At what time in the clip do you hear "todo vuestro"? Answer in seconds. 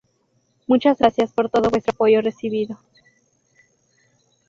1.51-1.91